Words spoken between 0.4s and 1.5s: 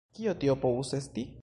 tio povus esti?